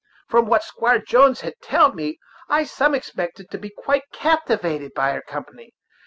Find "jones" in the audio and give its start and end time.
0.97-1.41